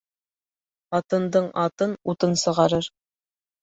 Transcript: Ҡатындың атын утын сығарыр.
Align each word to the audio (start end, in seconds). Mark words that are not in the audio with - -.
Ҡатындың 0.95 1.47
атын 1.67 1.97
утын 2.17 2.37
сығарыр. 2.49 2.95